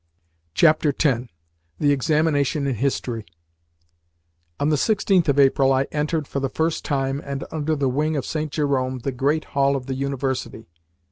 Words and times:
X. 0.59 0.79
THE 1.77 1.91
EXAMINATION 1.93 2.65
IN 2.65 2.73
HISTORY 2.73 3.23
ON 4.59 4.69
the 4.69 4.75
16th 4.75 5.27
of 5.27 5.39
April 5.39 5.71
I 5.71 5.83
entered, 5.91 6.27
for 6.27 6.39
the 6.39 6.49
first 6.49 6.83
time, 6.83 7.21
and 7.23 7.43
under 7.51 7.75
the 7.75 7.87
wing 7.87 8.15
of 8.15 8.25
St. 8.25 8.51
Jerome, 8.51 9.01
the 9.03 9.11
great 9.11 9.43
hall 9.53 9.75
of 9.75 9.85
the 9.85 9.93
University. 9.93 10.65